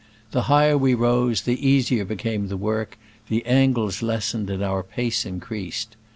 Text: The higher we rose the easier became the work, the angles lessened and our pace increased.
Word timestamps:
The 0.31 0.41
higher 0.49 0.79
we 0.79 0.95
rose 0.95 1.41
the 1.43 1.63
easier 1.63 2.03
became 2.05 2.47
the 2.47 2.57
work, 2.57 2.97
the 3.29 3.45
angles 3.45 4.01
lessened 4.01 4.49
and 4.49 4.63
our 4.63 4.81
pace 4.81 5.27
increased. 5.27 5.95